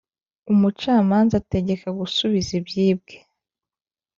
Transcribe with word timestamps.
umucamanza 0.51 1.33
ategeka 1.41 1.87
gusubiza 1.99 2.51
ibyibwe. 2.59 3.15